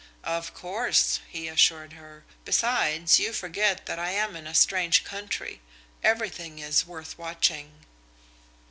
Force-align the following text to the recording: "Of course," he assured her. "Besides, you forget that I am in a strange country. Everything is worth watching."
"Of 0.25 0.55
course," 0.55 1.19
he 1.29 1.47
assured 1.47 1.93
her. 1.93 2.23
"Besides, 2.43 3.19
you 3.19 3.31
forget 3.33 3.85
that 3.85 3.99
I 3.99 4.09
am 4.09 4.35
in 4.35 4.47
a 4.47 4.55
strange 4.55 5.03
country. 5.03 5.61
Everything 6.03 6.57
is 6.57 6.87
worth 6.87 7.19
watching." 7.19 7.85